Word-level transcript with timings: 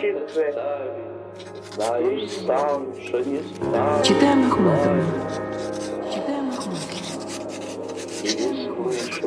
же, 0.00 0.52
знаю 1.74 2.28
сам, 2.28 2.94
что 3.02 3.20
не 3.22 3.42
стану. 3.54 4.04
Читаем 4.04 4.50
Ахматову. 4.50 5.02
Читаем 6.12 6.48
Ахматову. 6.48 7.00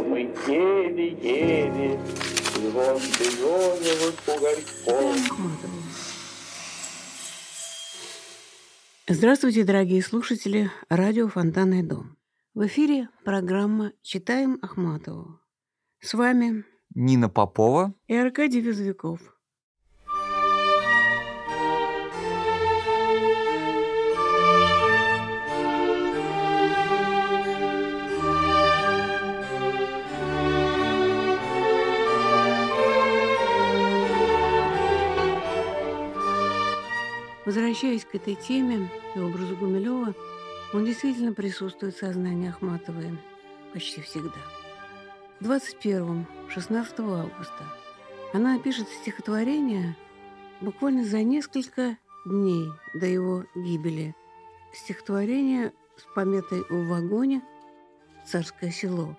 Мы 0.09 0.19
еле-еле 0.47 1.99
звон 2.55 2.97
бизоневых 2.97 4.15
угольков. 4.27 5.15
Здравствуйте, 9.07 9.63
дорогие 9.63 10.01
слушатели 10.01 10.71
радио 10.89 11.27
«Фонтанный 11.27 11.83
дом». 11.83 12.17
В 12.53 12.65
эфире 12.65 13.09
программа 13.23 13.91
«Читаем 14.01 14.57
Ахматову». 14.61 15.39
С 15.99 16.13
вами 16.13 16.65
Нина 16.95 17.29
Попова. 17.29 17.93
и 18.07 18.15
Аркадий 18.15 18.61
Везвяков. 18.61 19.19
Возвращаясь 37.45 38.05
к 38.05 38.15
этой 38.15 38.35
теме 38.35 38.89
и 39.15 39.19
образу 39.19 39.55
Гумилева, 39.55 40.13
он 40.73 40.85
действительно 40.85 41.33
присутствует 41.33 41.95
в 41.95 41.99
сознании 41.99 42.49
Ахматовой 42.49 43.17
почти 43.73 44.01
всегда. 44.01 44.39
21-16 45.41 46.25
августа 46.99 47.65
она 48.33 48.57
пишет 48.59 48.87
стихотворение 48.87 49.95
буквально 50.61 51.03
за 51.03 51.21
несколько 51.21 51.97
дней 52.25 52.71
до 52.93 53.05
его 53.05 53.43
гибели. 53.55 54.15
Стихотворение 54.73 55.73
с 55.97 56.03
пометой 56.15 56.63
«В 56.69 56.87
вагоне. 56.87 57.43
Царское 58.25 58.71
село». 58.71 59.17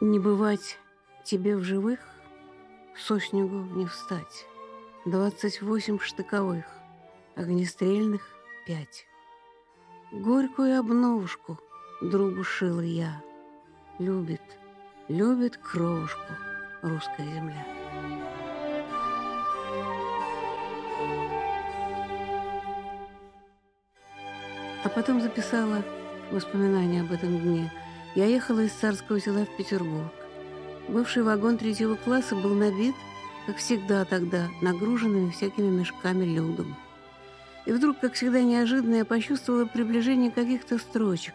«Не 0.00 0.18
бывать 0.18 0.78
тебе 1.22 1.56
в 1.56 1.62
живых, 1.62 2.00
со 2.96 3.20
снегу 3.20 3.58
не 3.76 3.86
встать. 3.86 4.46
Двадцать 5.04 5.62
восемь 5.62 5.98
штыковых, 5.98 6.64
огнестрельных 7.40 8.20
пять. 8.66 9.06
Горькую 10.12 10.78
обновушку 10.78 11.58
другу 12.02 12.44
шила 12.44 12.82
я. 12.82 13.22
Любит, 13.98 14.42
любит 15.08 15.56
кровушку 15.56 16.32
русская 16.82 17.24
земля. 17.24 17.66
А 24.82 24.88
потом 24.88 25.20
записала 25.20 25.82
воспоминания 26.30 27.00
об 27.00 27.12
этом 27.12 27.38
дне. 27.38 27.72
Я 28.14 28.26
ехала 28.26 28.60
из 28.60 28.72
царского 28.72 29.20
села 29.20 29.46
в 29.46 29.56
Петербург. 29.56 30.12
Бывший 30.88 31.22
вагон 31.22 31.56
третьего 31.56 31.94
класса 31.94 32.34
был 32.34 32.54
набит, 32.54 32.94
как 33.46 33.56
всегда 33.56 34.04
тогда, 34.04 34.48
нагруженными 34.60 35.30
всякими 35.30 35.68
мешками 35.68 36.24
людом. 36.24 36.76
И 37.70 37.72
вдруг, 37.72 38.00
как 38.00 38.14
всегда 38.14 38.42
неожиданно, 38.42 38.96
я 38.96 39.04
почувствовала 39.04 39.64
приближение 39.64 40.32
каких-то 40.32 40.76
строчек. 40.76 41.34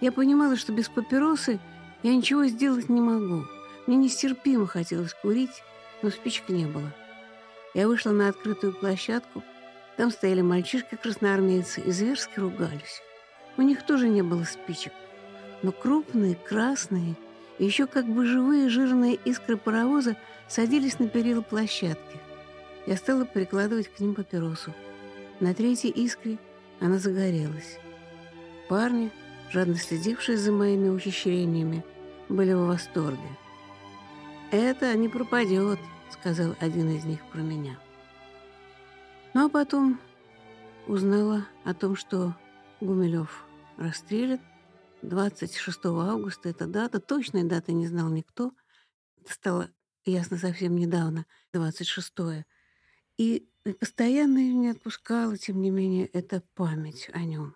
Я 0.00 0.12
понимала, 0.12 0.54
что 0.54 0.72
без 0.72 0.88
папиросы 0.88 1.58
я 2.04 2.14
ничего 2.14 2.44
сделать 2.44 2.88
не 2.88 3.00
могу. 3.00 3.46
Мне 3.88 3.96
нестерпимо 3.96 4.68
хотелось 4.68 5.12
курить, 5.12 5.64
но 6.00 6.10
спичек 6.10 6.50
не 6.50 6.66
было. 6.66 6.94
Я 7.74 7.88
вышла 7.88 8.12
на 8.12 8.28
открытую 8.28 8.74
площадку. 8.74 9.42
Там 9.96 10.12
стояли 10.12 10.40
мальчишки-красноармейцы 10.42 11.80
и 11.80 11.90
зверски 11.90 12.38
ругались. 12.38 13.02
У 13.56 13.62
них 13.62 13.84
тоже 13.84 14.08
не 14.08 14.22
было 14.22 14.44
спичек. 14.44 14.92
Но 15.64 15.72
крупные, 15.72 16.36
красные 16.36 17.16
и 17.58 17.64
еще 17.64 17.88
как 17.88 18.06
бы 18.06 18.24
живые 18.24 18.68
жирные 18.68 19.16
искры 19.24 19.56
паровоза 19.56 20.14
садились 20.46 21.00
на 21.00 21.08
перила 21.08 21.40
площадки. 21.42 22.20
Я 22.86 22.96
стала 22.96 23.24
прикладывать 23.24 23.88
к 23.88 23.98
ним 23.98 24.14
папиросу. 24.14 24.72
На 25.42 25.54
третьей 25.54 25.90
искре 25.90 26.38
она 26.78 26.98
загорелась. 26.98 27.80
Парни, 28.68 29.10
жадно 29.50 29.74
следившие 29.74 30.38
за 30.38 30.52
моими 30.52 30.88
ухищрениями, 30.88 31.84
были 32.28 32.52
в 32.52 32.68
восторге. 32.68 33.28
«Это 34.52 34.94
не 34.94 35.08
пропадет»,— 35.08 35.80
сказал 36.10 36.54
один 36.60 36.90
из 36.90 37.02
них 37.04 37.28
про 37.32 37.40
меня. 37.40 37.76
Ну 39.34 39.46
а 39.46 39.48
потом 39.48 40.00
узнала 40.86 41.44
о 41.64 41.74
том, 41.74 41.96
что 41.96 42.36
Гумилев 42.80 43.44
расстрелян. 43.78 44.38
26 45.02 45.86
августа 45.86 46.50
эта 46.50 46.68
дата, 46.68 47.00
точной 47.00 47.42
даты 47.42 47.72
не 47.72 47.88
знал 47.88 48.10
никто. 48.10 48.52
Стало 49.28 49.70
ясно 50.04 50.36
совсем 50.36 50.76
недавно, 50.76 51.26
26 51.52 52.12
-е. 52.20 52.44
И 53.18 53.51
постоянно 53.64 54.38
не 54.38 54.68
отпускала, 54.68 55.36
тем 55.36 55.60
не 55.60 55.70
менее, 55.70 56.06
эта 56.06 56.42
память 56.54 57.10
о 57.12 57.20
нем. 57.20 57.54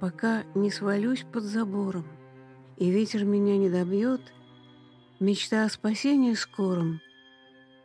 Пока 0.00 0.44
не 0.54 0.70
свалюсь 0.70 1.24
под 1.32 1.44
забором, 1.44 2.06
и 2.76 2.90
ветер 2.90 3.24
меня 3.24 3.56
не 3.56 3.70
добьет, 3.70 4.20
мечта 5.20 5.64
о 5.64 5.68
спасении 5.68 6.34
скором 6.34 7.00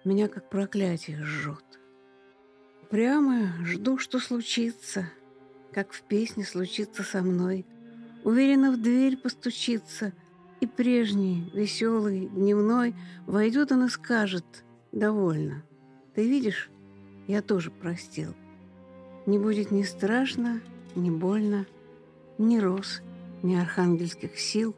меня 0.04 0.28
как 0.28 0.50
проклятие 0.50 1.24
жжет. 1.24 1.64
Прямо 2.90 3.54
жду, 3.64 3.98
что 3.98 4.20
случится, 4.20 5.10
как 5.72 5.92
в 5.92 6.02
песне 6.04 6.44
случится 6.44 7.04
со 7.04 7.22
мной. 7.22 7.66
Уверенно 8.24 8.72
в 8.72 8.82
дверь 8.82 9.18
постучится, 9.18 10.14
и 10.60 10.68
прежний, 10.68 11.50
веселый, 11.54 12.28
дневной 12.28 12.96
войдет 13.26 13.72
он 13.72 13.86
и 13.86 13.90
скажет 13.90 14.66
«довольно». 14.92 15.64
Ты 16.20 16.28
видишь, 16.28 16.70
я 17.30 17.42
тоже 17.42 17.72
простил. 17.72 18.36
Не 19.26 19.40
будет 19.40 19.72
ни 19.72 19.84
страшно, 19.84 20.62
ни 20.94 21.10
больно, 21.10 21.66
ни 22.38 22.58
роз, 22.58 23.02
ни 23.42 23.56
архангельских 23.56 24.38
сил. 24.38 24.76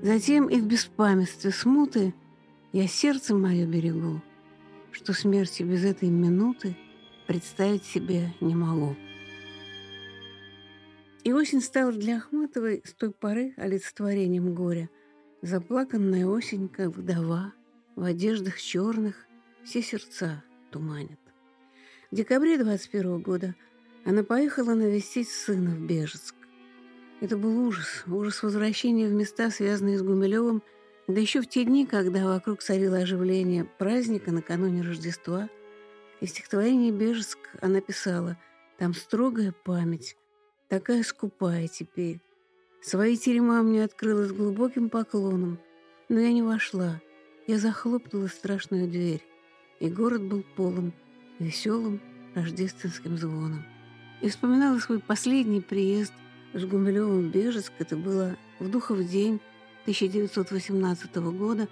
Затем 0.00 0.48
и 0.48 0.58
в 0.58 0.66
беспамятстве 0.66 1.50
смуты 1.50 2.14
я 2.72 2.86
сердце 2.86 3.34
мое 3.34 3.66
берегу, 3.66 4.22
что 4.90 5.12
смерти 5.12 5.64
без 5.64 5.84
этой 5.84 6.08
минуты 6.08 6.78
представить 7.26 7.84
себе 7.84 8.32
не 8.40 8.54
могу. 8.54 8.96
И 11.24 11.32
осень 11.34 11.60
стала 11.60 11.92
для 11.92 12.16
Ахматовой 12.16 12.82
с 12.86 12.94
той 12.94 13.10
поры 13.10 13.52
олицетворением 13.58 14.54
горя. 14.54 14.88
Заплаканная 15.42 16.24
осень, 16.24 16.70
как 16.70 16.96
вдова, 16.96 17.52
в 17.96 18.02
одеждах 18.02 18.58
черных, 18.58 19.27
все 19.68 19.82
сердца 19.82 20.42
туманят. 20.70 21.20
В 22.10 22.14
декабре 22.14 22.56
21 22.56 23.20
года 23.20 23.54
она 24.06 24.24
поехала 24.24 24.72
навестить 24.72 25.28
сына 25.28 25.72
в 25.72 25.80
Бежецк. 25.80 26.34
Это 27.20 27.36
был 27.36 27.66
ужас, 27.66 28.04
ужас 28.06 28.42
возвращения 28.42 29.08
в 29.08 29.12
места, 29.12 29.50
связанные 29.50 29.98
с 29.98 30.02
Гумилевым, 30.02 30.62
да 31.06 31.20
еще 31.20 31.42
в 31.42 31.48
те 31.48 31.64
дни, 31.64 31.84
когда 31.84 32.24
вокруг 32.24 32.62
царило 32.62 32.96
оживление 32.96 33.66
праздника 33.66 34.32
накануне 34.32 34.80
Рождества. 34.80 35.50
И 36.22 36.26
в 36.26 36.30
стихотворении 36.30 36.90
«Бежецк» 36.90 37.38
она 37.60 37.82
писала 37.82 38.38
«Там 38.78 38.94
строгая 38.94 39.52
память, 39.52 40.16
такая 40.68 41.02
скупая 41.02 41.68
теперь. 41.68 42.20
Свои 42.80 43.18
терема 43.18 43.62
мне 43.62 43.84
открыла 43.84 44.28
глубоким 44.28 44.88
поклоном, 44.88 45.58
но 46.08 46.20
я 46.20 46.32
не 46.32 46.40
вошла. 46.42 47.02
Я 47.46 47.58
захлопнула 47.58 48.28
страшную 48.28 48.88
дверь, 48.88 49.27
и 49.80 49.88
город 49.88 50.22
был 50.22 50.44
полон 50.56 50.92
веселым 51.38 52.00
рождественским 52.34 53.16
звоном. 53.16 53.64
И 54.20 54.28
вспоминала 54.28 54.78
свой 54.78 54.98
последний 54.98 55.60
приезд 55.60 56.12
с 56.54 56.64
Гумилевым 56.64 57.28
в 57.28 57.30
Бежецк. 57.30 57.72
Это 57.78 57.96
было 57.96 58.36
в 58.58 58.68
Духов 58.68 59.04
день 59.06 59.40
1918 59.82 61.16
года. 61.16 61.68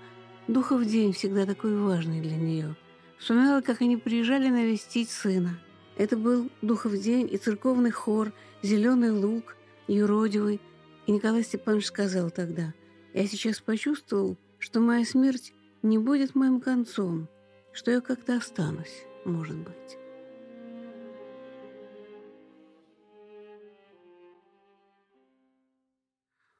Духов 0.46 0.84
день 0.84 1.12
всегда 1.12 1.44
такой 1.44 1.76
важный 1.76 2.20
для 2.20 2.36
нее. 2.36 2.76
Вспоминала, 3.18 3.60
как 3.62 3.80
они 3.80 3.96
приезжали 3.96 4.48
навестить 4.48 5.10
сына. 5.10 5.58
Это 5.96 6.16
был 6.16 6.50
Духов 6.62 6.96
день 6.98 7.28
и 7.30 7.38
церковный 7.38 7.90
хор, 7.90 8.32
зеленый 8.62 9.10
луг, 9.10 9.56
юродивый. 9.88 10.60
И 11.06 11.12
Николай 11.12 11.42
Степанович 11.42 11.86
сказал 11.86 12.30
тогда, 12.30 12.74
«Я 13.14 13.26
сейчас 13.26 13.60
почувствовал, 13.60 14.36
что 14.58 14.80
моя 14.80 15.04
смерть 15.04 15.52
не 15.82 15.98
будет 15.98 16.34
моим 16.34 16.60
концом, 16.60 17.28
что 17.76 17.90
я 17.90 18.00
как-то 18.00 18.38
останусь, 18.38 19.04
может 19.24 19.58
быть». 19.58 19.98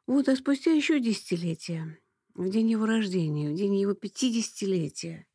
Вот, 0.07 0.29
а 0.29 0.37
спустя 0.37 0.73
еще 0.73 1.01
десятилетия, 1.01 1.99
в 2.35 2.49
день 2.49 2.71
его 2.71 2.87
рождения, 2.87 3.51
в 3.51 3.55
день 3.55 3.77
его 3.77 3.95
пятидесятилетия, 3.95 5.27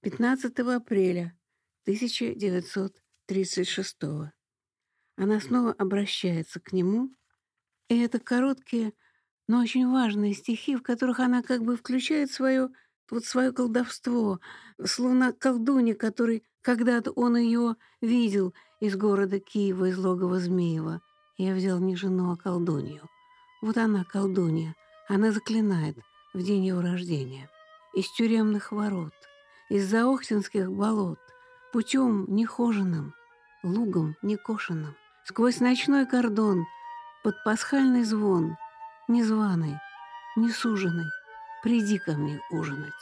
15 0.00 0.58
апреля 0.60 1.38
1936 1.82 3.96
Она 5.16 5.40
снова 5.40 5.72
обращается 5.72 6.60
к 6.60 6.72
нему, 6.72 7.10
и 7.88 7.98
это 7.98 8.18
короткие, 8.18 8.94
но 9.48 9.60
очень 9.60 9.90
важные 9.90 10.34
стихи, 10.34 10.76
в 10.76 10.82
которых 10.82 11.20
она 11.20 11.42
как 11.42 11.62
бы 11.62 11.76
включает 11.76 12.30
свое 12.30 12.70
вот 13.10 13.24
свое 13.24 13.52
колдовство, 13.52 14.40
словно 14.84 15.32
колдунья, 15.32 15.94
который 15.94 16.44
когда-то 16.62 17.12
он 17.12 17.36
ее 17.36 17.76
видел 18.00 18.54
из 18.80 18.96
города 18.96 19.38
Киева, 19.38 19.86
из 19.86 19.98
логова 19.98 20.38
Змеева. 20.38 21.00
Я 21.36 21.54
взял 21.54 21.78
не 21.78 21.96
жену, 21.96 22.32
а 22.32 22.36
колдунью. 22.36 23.08
Вот 23.62 23.76
она, 23.76 24.04
колдунья, 24.04 24.74
она 25.08 25.32
заклинает 25.32 25.96
в 26.34 26.42
день 26.42 26.64
его 26.64 26.80
рождения. 26.80 27.48
Из 27.94 28.10
тюремных 28.10 28.72
ворот, 28.72 29.14
из 29.68 29.88
заохтинских 29.88 30.70
болот, 30.70 31.18
путем 31.72 32.26
нехоженным, 32.28 33.14
лугом 33.62 34.16
некошенным, 34.22 34.94
сквозь 35.24 35.60
ночной 35.60 36.06
кордон, 36.06 36.64
под 37.22 37.42
пасхальный 37.44 38.04
звон, 38.04 38.56
незваный, 39.08 39.76
несуженный, 40.36 41.10
приди 41.62 41.98
ко 41.98 42.12
мне 42.12 42.40
ужинать. 42.50 42.92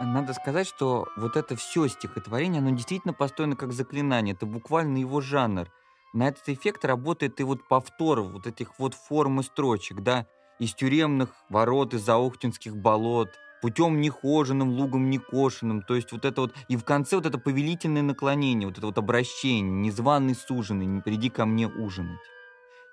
Надо 0.00 0.34
сказать, 0.34 0.66
что 0.66 1.06
вот 1.16 1.36
это 1.36 1.56
все 1.56 1.86
стихотворение, 1.88 2.60
оно 2.60 2.70
действительно 2.70 3.14
построено 3.14 3.56
как 3.56 3.72
заклинание. 3.72 4.34
Это 4.34 4.44
буквально 4.44 4.98
его 4.98 5.20
жанр. 5.20 5.68
На 6.12 6.28
этот 6.28 6.48
эффект 6.48 6.84
работает 6.84 7.40
и 7.40 7.44
вот 7.44 7.66
повтор 7.68 8.20
вот 8.20 8.46
этих 8.46 8.78
вот 8.78 8.94
форм 8.94 9.40
и 9.40 9.42
строчек, 9.42 10.00
да, 10.00 10.26
из 10.58 10.74
тюремных 10.74 11.30
ворот, 11.48 11.94
из 11.94 12.02
заохтинских 12.02 12.76
болот, 12.76 13.30
путем 13.62 14.00
нехоженным, 14.00 14.70
лугом 14.70 15.10
некошенным. 15.10 15.82
То 15.82 15.94
есть 15.94 16.12
вот 16.12 16.24
это 16.24 16.42
вот... 16.42 16.54
И 16.68 16.76
в 16.76 16.84
конце 16.84 17.16
вот 17.16 17.26
это 17.26 17.38
повелительное 17.38 18.02
наклонение, 18.02 18.68
вот 18.68 18.78
это 18.78 18.86
вот 18.88 18.98
обращение, 18.98 19.72
незваный 19.72 20.34
суженый, 20.34 20.86
не 20.86 21.00
приди 21.00 21.30
ко 21.30 21.46
мне 21.46 21.66
ужинать. 21.66 22.20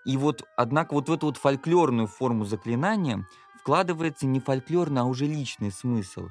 И 0.06 0.18
вот, 0.18 0.44
однако, 0.56 0.94
вот 0.94 1.10
в 1.10 1.14
эту 1.14 1.28
вот 1.28 1.38
фольклорную 1.38 2.08
форму 2.08 2.46
заклинания 2.46 3.28
вкладывается 3.60 4.26
не 4.26 4.40
фольклорный, 4.40 5.02
а 5.02 5.06
уже 5.06 5.26
личный 5.26 5.72
смысл. 5.72 6.30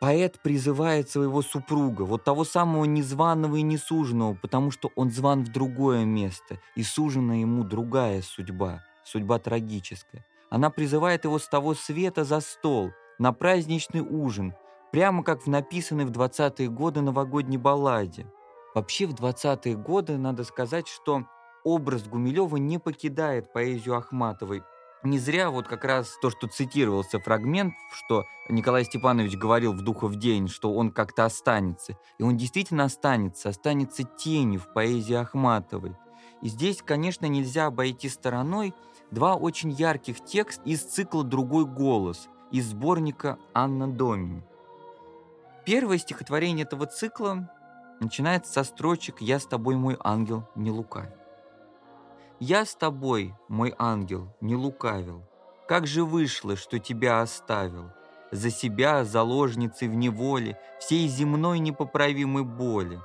Поэт 0.00 0.40
призывает 0.42 1.08
своего 1.10 1.42
супруга, 1.42 2.02
вот 2.02 2.24
того 2.24 2.44
самого 2.44 2.84
незваного 2.86 3.56
и 3.56 3.62
несуженного, 3.62 4.34
потому 4.34 4.72
что 4.72 4.90
он 4.96 5.12
зван 5.12 5.44
в 5.44 5.52
другое 5.52 6.04
место, 6.04 6.58
и 6.74 6.82
сужена 6.82 7.36
ему 7.36 7.62
другая 7.62 8.20
судьба, 8.22 8.82
судьба 9.04 9.38
трагическая. 9.38 10.24
Она 10.50 10.70
призывает 10.70 11.24
его 11.24 11.38
с 11.38 11.46
того 11.46 11.74
света 11.74 12.24
за 12.24 12.40
стол, 12.40 12.90
на 13.18 13.32
праздничный 13.32 14.00
ужин, 14.00 14.54
прямо 14.90 15.22
как 15.22 15.42
в 15.42 15.46
написанной 15.46 16.04
в 16.04 16.10
20-е 16.10 16.68
годы 16.68 17.00
новогодней 17.00 17.58
балладе. 17.58 18.26
Вообще 18.74 19.06
в 19.06 19.14
20-е 19.14 19.76
годы 19.76 20.18
надо 20.18 20.42
сказать, 20.42 20.88
что 20.88 21.26
образ 21.64 22.08
Гумилева 22.08 22.56
не 22.56 22.78
покидает 22.78 23.52
поэзию 23.52 23.96
Ахматовой. 23.96 24.62
Не 25.02 25.18
зря 25.18 25.50
вот 25.50 25.66
как 25.66 25.84
раз 25.84 26.16
то, 26.22 26.30
что 26.30 26.46
цитировался 26.46 27.18
фрагмент, 27.18 27.74
что 27.92 28.24
Николай 28.48 28.84
Степанович 28.84 29.36
говорил 29.36 29.72
в 29.72 29.82
«Духов 29.82 30.14
день», 30.14 30.46
что 30.46 30.72
он 30.72 30.92
как-то 30.92 31.24
останется. 31.24 31.96
И 32.18 32.22
он 32.22 32.36
действительно 32.36 32.84
останется, 32.84 33.48
останется 33.48 34.04
тенью 34.04 34.60
в 34.60 34.72
поэзии 34.72 35.14
Ахматовой. 35.14 35.96
И 36.40 36.48
здесь, 36.48 36.82
конечно, 36.82 37.26
нельзя 37.26 37.66
обойти 37.66 38.08
стороной 38.08 38.74
два 39.10 39.34
очень 39.34 39.70
ярких 39.70 40.24
текста 40.24 40.62
из 40.64 40.82
цикла 40.82 41.24
«Другой 41.24 41.66
голос», 41.66 42.28
из 42.52 42.66
сборника 42.66 43.38
«Анна 43.54 43.88
Домини». 43.88 44.44
Первое 45.64 45.98
стихотворение 45.98 46.64
этого 46.64 46.86
цикла 46.86 47.50
начинается 48.00 48.52
со 48.52 48.64
строчек 48.64 49.20
«Я 49.20 49.38
с 49.38 49.46
тобой, 49.46 49.76
мой 49.76 49.96
ангел, 50.02 50.48
не 50.54 50.70
лукавь». 50.70 51.21
Я 52.44 52.64
с 52.64 52.74
тобой, 52.74 53.36
мой 53.46 53.72
ангел, 53.78 54.26
не 54.40 54.56
лукавил. 54.56 55.22
Как 55.68 55.86
же 55.86 56.04
вышло, 56.04 56.56
что 56.56 56.80
тебя 56.80 57.20
оставил? 57.20 57.92
За 58.32 58.50
себя, 58.50 59.04
заложницей 59.04 59.86
в 59.86 59.94
неволе, 59.94 60.58
всей 60.80 61.06
земной 61.06 61.60
непоправимой 61.60 62.42
боли. 62.42 62.98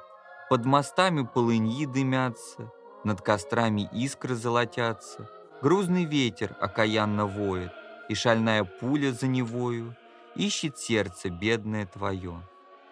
Под 0.49 0.65
мостами 0.65 1.21
полыньи 1.21 1.85
дымятся, 1.85 2.71
над 3.03 3.21
кострами 3.21 3.87
искры 3.93 4.33
золотятся. 4.33 5.29
Грузный 5.61 6.05
ветер 6.05 6.57
окаянно 6.59 7.27
воет, 7.27 7.73
и 8.09 8.15
шальная 8.15 8.63
пуля 8.63 9.11
за 9.11 9.27
невою 9.27 9.95
ищет 10.33 10.79
сердце 10.79 11.29
бедное 11.29 11.85
твое. 11.85 12.41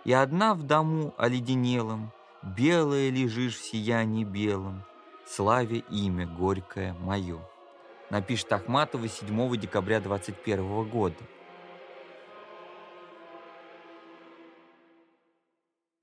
И 0.03 0.13
одна 0.13 0.53
в 0.53 0.61
дому 0.61 1.15
оледенелом, 1.17 2.11
белая 2.43 3.09
лежишь 3.09 3.57
в 3.57 3.65
сиянии 3.65 4.23
белом, 4.23 4.83
славе 5.27 5.83
имя 5.89 6.27
горькое 6.27 6.93
мое. 6.93 7.39
Напишет 8.09 8.51
Ахматова 8.53 9.07
7 9.07 9.57
декабря 9.57 9.99
21 9.99 10.89
года. 10.89 11.17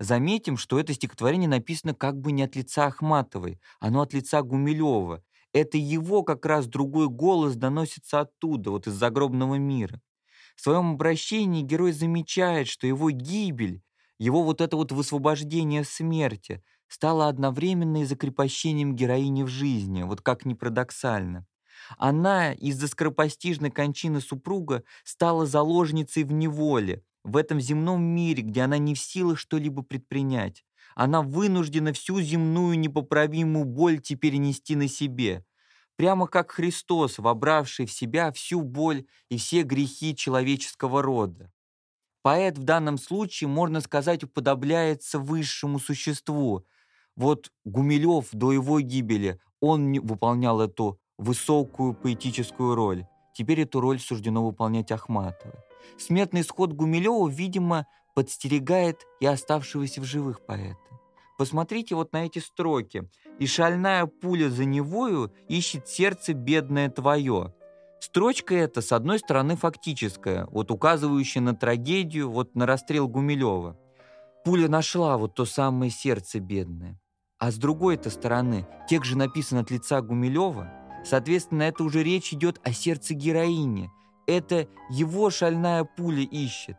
Заметим, 0.00 0.56
что 0.56 0.80
это 0.80 0.94
стихотворение 0.94 1.48
написано 1.48 1.94
как 1.94 2.20
бы 2.20 2.32
не 2.32 2.42
от 2.42 2.56
лица 2.56 2.86
Ахматовой, 2.86 3.60
оно 3.78 4.02
от 4.02 4.12
лица 4.12 4.42
Гумилева. 4.42 5.22
Это 5.52 5.78
его 5.78 6.24
как 6.24 6.44
раз 6.44 6.66
другой 6.66 7.08
голос 7.08 7.54
доносится 7.54 8.20
оттуда, 8.20 8.72
вот 8.72 8.88
из 8.88 8.94
загробного 8.94 9.54
мира. 9.56 10.00
В 10.56 10.60
своем 10.60 10.94
обращении 10.94 11.62
герой 11.62 11.92
замечает, 11.92 12.66
что 12.66 12.88
его 12.88 13.10
гибель, 13.10 13.82
его 14.18 14.42
вот 14.42 14.60
это 14.60 14.76
вот 14.76 14.90
высвобождение 14.90 15.84
смерти 15.84 16.62
стала 16.92 17.28
одновременно 17.28 18.02
и 18.02 18.04
закрепощением 18.04 18.94
героини 18.94 19.44
в 19.44 19.48
жизни, 19.48 20.02
вот 20.02 20.20
как 20.20 20.44
ни 20.44 20.52
парадоксально. 20.52 21.46
Она 21.96 22.52
из-за 22.52 22.86
скоропостижной 22.86 23.70
кончины 23.70 24.20
супруга 24.20 24.84
стала 25.02 25.46
заложницей 25.46 26.24
в 26.24 26.32
неволе, 26.32 27.02
в 27.24 27.38
этом 27.38 27.60
земном 27.60 28.02
мире, 28.02 28.42
где 28.42 28.60
она 28.60 28.76
не 28.76 28.94
в 28.94 28.98
силах 28.98 29.38
что-либо 29.38 29.82
предпринять. 29.82 30.64
Она 30.94 31.22
вынуждена 31.22 31.94
всю 31.94 32.20
земную 32.20 32.78
непоправимую 32.78 33.64
боль 33.64 33.98
теперь 33.98 34.36
нести 34.36 34.76
на 34.76 34.86
себе. 34.86 35.46
Прямо 35.96 36.26
как 36.26 36.50
Христос, 36.50 37.16
вобравший 37.16 37.86
в 37.86 37.92
себя 37.92 38.32
всю 38.32 38.60
боль 38.60 39.06
и 39.30 39.38
все 39.38 39.62
грехи 39.62 40.14
человеческого 40.14 41.00
рода. 41.00 41.50
Поэт 42.22 42.56
в 42.58 42.62
данном 42.62 42.98
случае, 42.98 43.48
можно 43.48 43.80
сказать, 43.80 44.22
уподобляется 44.24 45.18
высшему 45.18 45.80
существу, 45.80 46.66
вот 47.16 47.50
Гумилев 47.64 48.28
до 48.32 48.52
его 48.52 48.80
гибели, 48.80 49.38
он 49.60 49.92
выполнял 50.00 50.60
эту 50.60 50.98
высокую 51.18 51.94
поэтическую 51.94 52.74
роль. 52.74 53.06
Теперь 53.34 53.62
эту 53.62 53.80
роль 53.80 53.98
суждено 53.98 54.44
выполнять 54.44 54.90
Ахматовой. 54.92 55.54
Смертный 55.98 56.42
исход 56.42 56.72
Гумилева, 56.72 57.28
видимо, 57.28 57.86
подстерегает 58.14 59.06
и 59.20 59.26
оставшегося 59.26 60.00
в 60.00 60.04
живых 60.04 60.44
поэта. 60.44 60.78
Посмотрите 61.38 61.94
вот 61.94 62.12
на 62.12 62.26
эти 62.26 62.38
строки. 62.38 63.08
«И 63.38 63.46
шальная 63.46 64.06
пуля 64.06 64.48
за 64.50 64.64
невою 64.64 65.32
ищет 65.48 65.88
сердце 65.88 66.34
бедное 66.34 66.88
твое». 66.88 67.54
Строчка 68.00 68.54
эта, 68.54 68.82
с 68.82 68.92
одной 68.92 69.18
стороны, 69.18 69.56
фактическая, 69.56 70.46
вот 70.46 70.70
указывающая 70.70 71.40
на 71.40 71.54
трагедию, 71.54 72.30
вот 72.30 72.54
на 72.54 72.66
расстрел 72.66 73.08
Гумилева. 73.08 73.78
Пуля 74.44 74.68
нашла 74.68 75.16
вот 75.16 75.34
то 75.34 75.44
самое 75.44 75.90
сердце 75.90 76.40
бедное. 76.40 77.00
А 77.42 77.50
с 77.50 77.56
другой-то 77.56 78.08
стороны, 78.08 78.68
текст 78.88 79.10
же 79.10 79.18
написан 79.18 79.58
от 79.58 79.68
лица 79.72 80.00
Гумилева. 80.00 80.72
Соответственно, 81.04 81.64
это 81.64 81.82
уже 81.82 82.04
речь 82.04 82.32
идет 82.32 82.60
о 82.62 82.72
сердце 82.72 83.14
героини. 83.14 83.90
Это 84.28 84.68
его 84.88 85.28
шальная 85.28 85.82
пуля 85.82 86.22
ищет. 86.22 86.76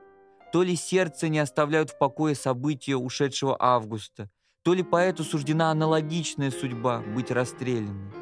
То 0.54 0.64
ли 0.64 0.78
сердце 0.78 1.28
не 1.28 1.40
оставляют 1.40 1.90
в 1.90 1.98
покое 1.98 2.34
события 2.34 2.96
ушедшего 2.96 3.58
августа, 3.60 4.30
то 4.64 4.74
ли 4.74 4.84
поэту 4.84 5.26
суждена 5.26 5.70
аналогичная 5.70 6.50
судьба 6.50 7.04
быть 7.14 7.30
расстрелянной. 7.30 8.14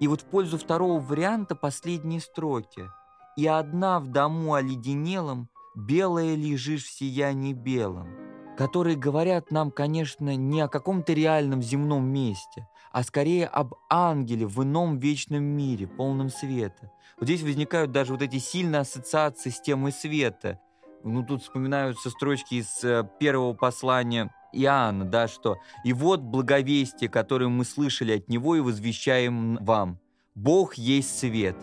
И 0.00 0.08
вот 0.08 0.22
в 0.22 0.24
пользу 0.24 0.56
второго 0.56 1.00
варианта 1.00 1.54
последние 1.54 2.20
строки. 2.20 2.88
«И 3.36 3.46
одна 3.46 4.00
в 4.00 4.08
дому 4.08 4.54
оледенелом, 4.54 5.50
белая 5.76 6.34
лежишь 6.34 6.84
в 6.84 6.98
сиянии 6.98 7.52
белом» 7.52 8.29
которые 8.60 8.94
говорят 8.94 9.50
нам, 9.50 9.70
конечно, 9.70 10.36
не 10.36 10.60
о 10.60 10.68
каком-то 10.68 11.14
реальном 11.14 11.62
земном 11.62 12.04
месте, 12.04 12.68
а 12.92 13.02
скорее 13.04 13.46
об 13.46 13.72
ангеле 13.88 14.46
в 14.46 14.62
ином 14.62 14.98
вечном 14.98 15.42
мире, 15.42 15.86
полном 15.86 16.28
света. 16.28 16.92
Вот 17.18 17.24
здесь 17.24 17.42
возникают 17.42 17.90
даже 17.90 18.12
вот 18.12 18.20
эти 18.20 18.36
сильные 18.36 18.80
ассоциации 18.80 19.48
с 19.48 19.62
темой 19.62 19.92
света. 19.92 20.60
Ну, 21.04 21.24
тут 21.24 21.40
вспоминаются 21.40 22.10
строчки 22.10 22.56
из 22.56 22.84
э, 22.84 23.08
первого 23.18 23.54
послания 23.54 24.30
Иоанна, 24.52 25.06
да, 25.06 25.26
что 25.26 25.56
«И 25.82 25.94
вот 25.94 26.20
благовестие, 26.20 27.08
которое 27.08 27.48
мы 27.48 27.64
слышали 27.64 28.18
от 28.18 28.28
Него 28.28 28.56
и 28.56 28.60
возвещаем 28.60 29.56
вам. 29.64 30.00
Бог 30.34 30.74
есть 30.74 31.18
свет, 31.18 31.56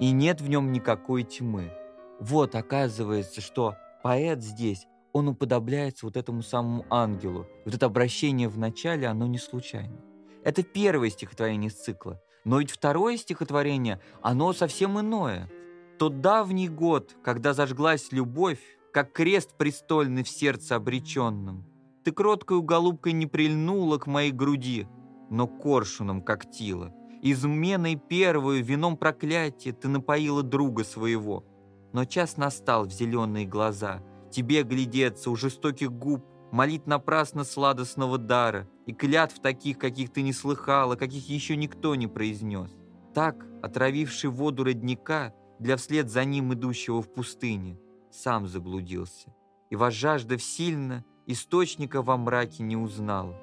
и 0.00 0.10
нет 0.10 0.40
в 0.40 0.48
нем 0.48 0.72
никакой 0.72 1.22
тьмы». 1.22 1.72
Вот 2.18 2.56
оказывается, 2.56 3.40
что 3.40 3.76
поэт 4.02 4.42
здесь, 4.42 4.88
он 5.12 5.28
уподобляется 5.28 6.06
вот 6.06 6.16
этому 6.16 6.42
самому 6.42 6.86
ангелу. 6.90 7.46
Вот 7.64 7.74
это 7.74 7.86
обращение 7.86 8.48
в 8.48 8.58
начале, 8.58 9.06
оно 9.06 9.26
не 9.26 9.38
случайно. 9.38 10.00
Это 10.44 10.62
первое 10.62 11.10
стихотворение 11.10 11.70
из 11.70 11.74
цикла. 11.74 12.20
Но 12.44 12.58
ведь 12.58 12.70
второе 12.70 13.16
стихотворение, 13.16 14.00
оно 14.22 14.52
совсем 14.52 14.98
иное. 14.98 15.50
Тот 15.98 16.20
давний 16.20 16.68
год, 16.68 17.14
когда 17.22 17.52
зажглась 17.52 18.12
любовь, 18.12 18.60
как 18.92 19.12
крест 19.12 19.56
престольный 19.56 20.22
в 20.22 20.28
сердце 20.28 20.76
обреченном. 20.76 21.66
Ты 22.02 22.12
кроткою 22.12 22.62
голубкой 22.62 23.12
не 23.12 23.26
прильнула 23.26 23.98
к 23.98 24.06
моей 24.06 24.32
груди, 24.32 24.88
но 25.28 25.46
коршуном 25.46 26.22
когтила. 26.22 26.94
Изменой 27.22 27.96
первую 27.96 28.64
вином 28.64 28.96
проклятия 28.96 29.72
ты 29.72 29.88
напоила 29.88 30.42
друга 30.42 30.84
своего. 30.84 31.44
Но 31.92 32.06
час 32.06 32.38
настал 32.38 32.86
в 32.86 32.92
зеленые 32.92 33.44
глаза, 33.44 34.00
тебе 34.30 34.62
глядеться 34.62 35.30
у 35.30 35.36
жестоких 35.36 35.92
губ, 35.92 36.24
молить 36.52 36.86
напрасно 36.86 37.44
сладостного 37.44 38.18
дара 38.18 38.68
и 38.86 38.92
клятв 38.92 39.40
таких, 39.40 39.78
каких 39.78 40.12
ты 40.12 40.22
не 40.22 40.32
слыхала, 40.32 40.96
каких 40.96 41.28
еще 41.28 41.56
никто 41.56 41.94
не 41.94 42.06
произнес. 42.06 42.70
Так, 43.14 43.46
отравивший 43.62 44.30
воду 44.30 44.64
родника 44.64 45.34
для 45.58 45.76
вслед 45.76 46.10
за 46.10 46.24
ним 46.24 46.52
идущего 46.54 47.02
в 47.02 47.12
пустыне, 47.12 47.78
сам 48.10 48.46
заблудился. 48.46 49.34
И 49.70 49.76
возжаждав 49.76 50.42
сильно, 50.42 51.04
источника 51.26 52.02
во 52.02 52.16
мраке 52.16 52.62
не 52.62 52.76
узнал. 52.76 53.36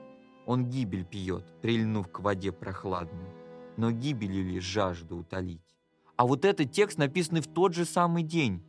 Он 0.46 0.66
гибель 0.66 1.06
пьет, 1.06 1.46
прильнув 1.62 2.10
к 2.10 2.20
воде 2.20 2.52
прохладной. 2.52 3.30
Но 3.78 3.92
гибелью 3.92 4.46
ли 4.46 4.60
жажду 4.60 5.18
утолить? 5.18 5.76
А 6.16 6.26
вот 6.26 6.46
этот 6.46 6.72
текст 6.72 6.98
написанный 6.98 7.42
в 7.42 7.48
тот 7.48 7.74
же 7.74 7.86
самый 7.86 8.24
день. 8.24 8.64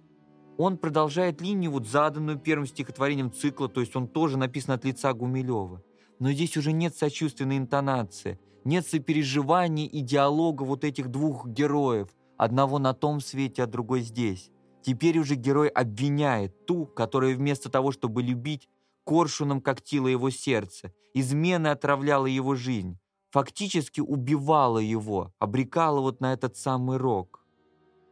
Он 0.59 0.77
продолжает 0.77 1.41
линию, 1.41 1.71
вот 1.71 1.87
заданную 1.87 2.37
первым 2.37 2.67
стихотворением 2.67 3.33
цикла, 3.33 3.69
то 3.69 3.81
есть 3.81 3.95
он 3.95 4.09
тоже 4.09 4.37
написан 4.37 4.75
от 4.75 4.85
лица 4.85 5.13
Гумилева. 5.13 5.85
Но 6.19 6.33
здесь 6.33 6.57
уже 6.57 6.73
нет 6.73 6.97
сочувственной 6.97 7.59
интонации, 7.59 8.41
нет 8.65 8.85
сопереживания 8.85 9.87
и 9.87 10.01
диалога 10.01 10.65
вот 10.65 10.83
этих 10.83 11.13
двух 11.13 11.47
героев, 11.47 12.09
одного 12.37 12.81
на 12.81 12.93
том 12.93 13.21
свете, 13.21 13.63
а 13.63 13.67
другой 13.69 14.01
здесь. 14.01 14.51
Теперь 14.83 15.21
уже 15.21 15.37
герой 15.37 15.69
обвиняет 15.69 16.67
ту, 16.67 16.87
которая 16.87 17.37
вместо 17.37 17.71
того, 17.71 17.93
чтобы 17.93 18.23
любить, 18.23 18.69
коршуном 19.05 19.61
когтила 19.61 20.09
его 20.09 20.29
сердце, 20.29 20.93
измены 21.15 21.69
отравляла 21.69 22.27
его 22.27 22.57
жизнь, 22.57 22.99
фактически 23.31 24.01
убивала 24.01 24.79
его, 24.79 25.33
обрекала 25.39 26.01
вот 26.01 26.21
на 26.21 26.33
этот 26.33 26.57
самый 26.57 26.97
рок. 26.97 27.45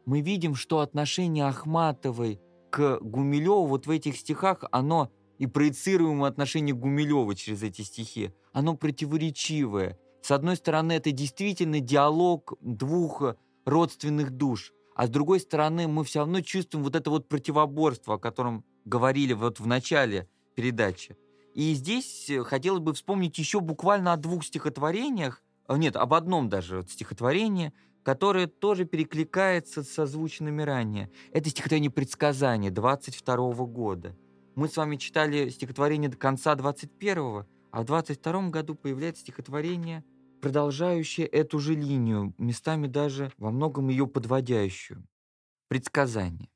Мы 0.07 0.21
видим, 0.21 0.55
что 0.55 0.79
отношение 0.79 1.45
Ахматовой 1.45 2.39
к 2.69 2.99
Гумилеву 3.01 3.65
вот 3.65 3.87
в 3.87 3.91
этих 3.91 4.15
стихах, 4.15 4.63
оно 4.71 5.11
и 5.37 5.47
проецируемое 5.47 6.29
отношение 6.29 6.73
Гумилева 6.73 7.35
через 7.35 7.61
эти 7.61 7.81
стихи, 7.81 8.31
оно 8.53 8.77
противоречивое. 8.77 9.99
С 10.21 10.31
одной 10.31 10.55
стороны, 10.55 10.93
это 10.93 11.11
действительно 11.11 11.81
диалог 11.81 12.53
двух 12.61 13.35
родственных 13.65 14.31
душ, 14.31 14.71
а 14.95 15.07
с 15.07 15.09
другой 15.09 15.41
стороны, 15.41 15.89
мы 15.89 16.05
все 16.05 16.19
равно 16.19 16.39
чувствуем 16.39 16.85
вот 16.85 16.95
это 16.95 17.09
вот 17.09 17.27
противоборство, 17.27 18.15
о 18.15 18.17
котором 18.17 18.63
говорили 18.85 19.33
вот 19.33 19.59
в 19.59 19.67
начале 19.67 20.29
передачи. 20.55 21.17
И 21.53 21.73
здесь 21.73 22.29
э, 22.29 22.45
хотелось 22.45 22.79
бы 22.79 22.93
вспомнить 22.93 23.37
еще 23.37 23.59
буквально 23.59 24.13
о 24.13 24.17
двух 24.17 24.45
стихотворениях, 24.45 25.43
э, 25.67 25.75
нет, 25.75 25.97
об 25.97 26.13
одном 26.13 26.47
даже 26.47 26.85
стихотворении, 26.87 27.73
которое 28.07 28.47
тоже 28.47 28.85
перекликается 28.85 29.83
с 29.83 29.99
озвученными 29.99 30.61
ранее. 30.61 31.11
Это 31.33 31.49
стихотворение 31.49 31.91
«Предсказание» 31.91 32.71
22 32.71 33.65
года. 33.65 34.15
Мы 34.55 34.69
с 34.69 34.77
вами 34.77 34.95
читали 34.95 35.49
стихотворение 35.49 36.09
до 36.09 36.15
конца 36.15 36.55
21-го, 36.55 37.45
а 37.69 37.81
в 37.81 37.83
22 37.83 38.47
году 38.47 38.75
появляется 38.75 39.23
стихотворение, 39.23 40.05
продолжающее 40.41 41.27
эту 41.27 41.59
же 41.59 41.75
линию, 41.75 42.33
местами 42.37 42.87
даже 42.87 43.33
во 43.37 43.51
многом 43.51 43.89
ее 43.89 44.07
подводящую. 44.07 45.05
Предсказание. 45.67 46.49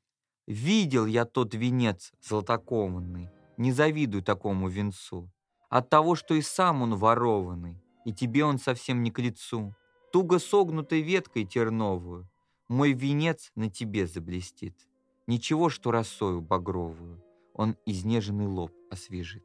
«Видел 0.46 1.04
я 1.04 1.26
тот 1.26 1.52
венец 1.52 2.12
золотокованный, 2.22 3.28
не 3.58 3.72
завидуй 3.72 4.22
такому 4.22 4.70
венцу. 4.70 5.30
От 5.68 5.90
того, 5.90 6.14
что 6.14 6.32
и 6.32 6.40
сам 6.40 6.80
он 6.80 6.94
ворованный, 6.94 7.84
и 8.06 8.14
тебе 8.14 8.42
он 8.42 8.58
совсем 8.58 9.02
не 9.02 9.10
к 9.10 9.18
лицу. 9.18 9.74
Туго 10.12 10.38
согнутой 10.38 11.00
веткой 11.00 11.46
терновую, 11.46 12.28
мой 12.68 12.92
венец 12.92 13.50
на 13.54 13.70
тебе 13.70 14.06
заблестит. 14.06 14.74
Ничего, 15.26 15.70
что 15.70 15.90
росою 15.90 16.42
багровую, 16.42 17.24
он 17.54 17.76
изнеженный 17.86 18.46
лоб 18.46 18.72
освежит. 18.90 19.42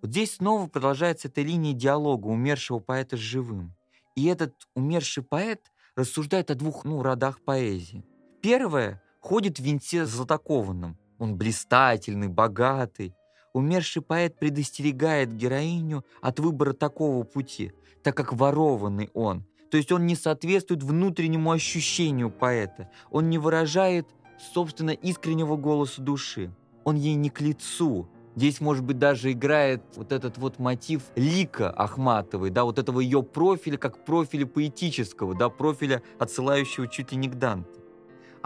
Вот 0.00 0.10
здесь 0.10 0.36
снова 0.36 0.68
продолжается 0.68 1.28
эта 1.28 1.42
линия 1.42 1.74
диалога 1.74 2.28
умершего 2.28 2.78
поэта 2.78 3.16
с 3.16 3.20
живым. 3.20 3.74
И 4.14 4.24
этот 4.24 4.54
умерший 4.74 5.22
поэт 5.22 5.70
рассуждает 5.96 6.50
о 6.50 6.54
двух 6.54 6.84
ну, 6.84 7.02
родах 7.02 7.40
поэзии. 7.42 8.06
Первое 8.40 9.02
ходит 9.20 9.58
в 9.58 9.62
венце 9.62 10.06
златокованном, 10.06 10.96
он 11.18 11.36
блистательный, 11.36 12.28
богатый. 12.28 13.14
Умерший 13.56 14.02
поэт 14.02 14.38
предостерегает 14.38 15.34
героиню 15.34 16.04
от 16.20 16.38
выбора 16.40 16.74
такого 16.74 17.22
пути, 17.22 17.72
так 18.02 18.14
как 18.14 18.34
ворованный 18.34 19.08
он. 19.14 19.46
То 19.70 19.78
есть 19.78 19.90
он 19.92 20.04
не 20.04 20.14
соответствует 20.14 20.82
внутреннему 20.82 21.50
ощущению 21.50 22.28
поэта. 22.28 22.90
Он 23.10 23.30
не 23.30 23.38
выражает, 23.38 24.08
собственно, 24.52 24.90
искреннего 24.90 25.56
голоса 25.56 26.02
души. 26.02 26.52
Он 26.84 26.96
ей 26.96 27.14
не 27.14 27.30
к 27.30 27.40
лицу. 27.40 28.10
Здесь, 28.34 28.60
может 28.60 28.84
быть, 28.84 28.98
даже 28.98 29.32
играет 29.32 29.82
вот 29.96 30.12
этот 30.12 30.36
вот 30.36 30.58
мотив 30.58 31.04
лика 31.14 31.70
Ахматовой, 31.70 32.50
да, 32.50 32.64
вот 32.64 32.78
этого 32.78 33.00
ее 33.00 33.22
профиля, 33.22 33.78
как 33.78 34.04
профиля 34.04 34.44
поэтического, 34.44 35.34
да, 35.34 35.48
профиля, 35.48 36.02
отсылающего 36.18 36.88
чуть 36.88 37.12
ли 37.12 37.16
не 37.16 37.28
к 37.28 37.36
Данте. 37.36 37.80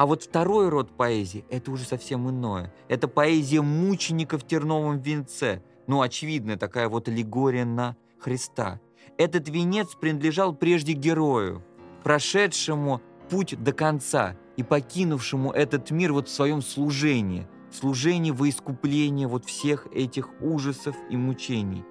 А 0.01 0.07
вот 0.07 0.23
второй 0.23 0.71
род 0.71 0.97
поэзии– 0.97 1.45
это 1.51 1.71
уже 1.71 1.85
совсем 1.85 2.31
иное. 2.31 2.73
Это 2.89 3.07
поэзия 3.07 3.61
мученика 3.61 4.39
в 4.39 4.47
терновом 4.47 4.99
венце. 4.99 5.63
Ну, 5.87 6.01
очевидная 6.01 6.57
такая 6.57 6.89
вот 6.89 7.09
аллегория 7.09 7.67
на 7.67 7.97
Христа. 8.19 8.81
Этот 9.19 9.51
венец 9.51 9.89
принадлежал 10.01 10.55
прежде 10.55 10.95
герою, 10.95 11.63
прошедшему 12.03 13.03
путь 13.29 13.63
до 13.63 13.75
конца 13.75 14.39
и 14.57 14.63
покинувшему 14.63 15.51
этот 15.51 15.91
мир 15.91 16.15
вот 16.15 16.29
в 16.29 16.33
своем 16.33 16.63
служении, 16.63 17.47
служении 17.71 18.31
во 18.31 18.49
искупление 18.49 19.29
вот 19.29 19.45
всех 19.45 19.87
этих 19.93 20.31
ужасов 20.41 20.97
и 21.11 21.19
мучений. 21.19 21.85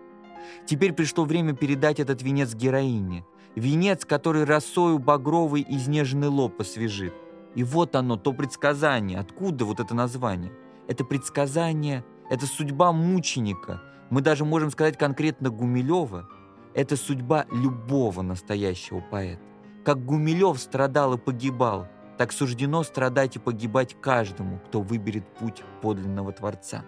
Теперь 0.65 0.93
пришло 0.93 1.25
время 1.25 1.53
передать 1.53 1.99
этот 1.99 2.23
венец 2.23 2.55
героине. 2.55 3.23
Венец, 3.53 4.03
который 4.03 4.45
росою 4.45 4.97
багровый 4.97 5.63
изнеженный 5.69 6.29
лоб 6.29 6.59
освежит– 6.59 7.13
и 7.55 7.63
вот 7.63 7.95
оно, 7.95 8.15
то 8.17 8.33
предсказание. 8.33 9.19
Откуда 9.19 9.65
вот 9.65 9.79
это 9.79 9.95
название? 9.95 10.51
Это 10.87 11.03
предсказание, 11.03 12.05
это 12.29 12.45
судьба 12.45 12.91
мученика. 12.91 13.81
Мы 14.09 14.21
даже 14.21 14.45
можем 14.45 14.71
сказать 14.71 14.97
конкретно 14.97 15.49
Гумилева. 15.49 16.27
Это 16.73 16.95
судьба 16.95 17.45
любого 17.51 18.21
настоящего 18.21 19.01
поэта. 19.01 19.41
Как 19.83 20.05
Гумилев 20.05 20.59
страдал 20.59 21.15
и 21.15 21.17
погибал, 21.17 21.87
так 22.17 22.31
суждено 22.31 22.83
страдать 22.83 23.37
и 23.37 23.39
погибать 23.39 23.95
каждому, 23.99 24.59
кто 24.67 24.81
выберет 24.81 25.25
путь 25.35 25.63
подлинного 25.81 26.31
Творца. 26.31 26.83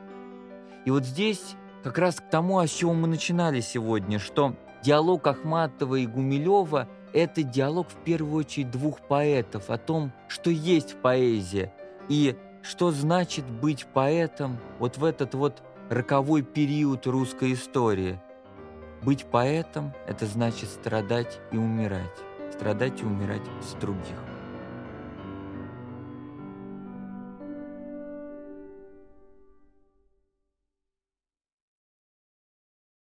И 0.85 0.91
вот 0.91 1.05
здесь 1.05 1.55
как 1.83 1.97
раз 1.97 2.17
к 2.17 2.29
тому, 2.29 2.59
с 2.59 2.69
чего 2.69 2.93
мы 2.93 3.07
начинали 3.07 3.61
сегодня, 3.61 4.19
что 4.19 4.55
диалог 4.83 5.27
Ахматова 5.27 5.95
и 5.95 6.07
Гумилева– 6.07 6.87
это 7.13 7.43
диалог 7.43 7.89
в 7.89 7.95
первую 8.03 8.39
очередь 8.39 8.71
двух 8.71 9.01
поэтов 9.01 9.69
о 9.69 9.77
том, 9.77 10.11
что 10.27 10.49
есть 10.49 10.95
поэзия 11.01 11.73
и 12.09 12.35
что 12.61 12.91
значит 12.91 13.45
быть 13.45 13.85
поэтом 13.85 14.57
вот 14.79 14.97
в 14.97 15.03
этот 15.03 15.33
вот 15.33 15.61
роковой 15.89 16.41
период 16.41 17.07
русской 17.07 17.53
истории. 17.53 18.19
Быть 19.01 19.25
поэтом– 19.25 19.93
это 20.07 20.25
значит 20.25 20.69
страдать 20.69 21.39
и 21.51 21.57
умирать, 21.57 22.17
страдать 22.53 23.01
и 23.01 23.05
умирать 23.05 23.41
с 23.61 23.73
других. 23.73 24.30